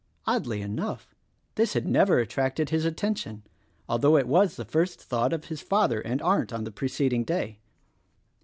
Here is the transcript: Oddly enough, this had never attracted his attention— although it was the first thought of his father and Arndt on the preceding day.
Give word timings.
Oddly 0.25 0.63
enough, 0.63 1.13
this 1.53 1.73
had 1.73 1.85
never 1.85 2.17
attracted 2.17 2.71
his 2.71 2.85
attention— 2.85 3.43
although 3.87 4.17
it 4.17 4.27
was 4.27 4.55
the 4.55 4.65
first 4.65 4.99
thought 4.99 5.31
of 5.31 5.45
his 5.45 5.61
father 5.61 6.01
and 6.01 6.19
Arndt 6.23 6.51
on 6.51 6.63
the 6.63 6.71
preceding 6.71 7.23
day. 7.23 7.59